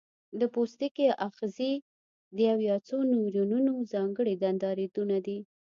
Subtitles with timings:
[0.39, 1.73] د پوستکي آخذې
[2.35, 5.39] د یو یا څو نیورونونو ځانګړي دندرایدونه دي.